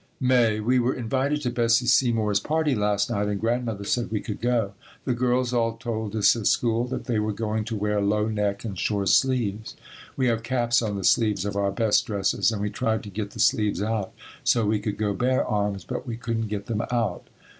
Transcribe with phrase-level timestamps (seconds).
[0.19, 0.59] May.
[0.59, 4.73] We were invited to Bessie Seymour's party last night and Grandmother said we could go.
[5.05, 8.65] The girls all told us at school that they were going to wear low neck
[8.65, 9.75] and short sleeves.
[10.17, 13.29] We have caps on the sleeves of our best dresses and we tried to get
[13.29, 14.11] the sleeves out,
[14.43, 17.27] so we could go bare arms, but we couldn't get them out.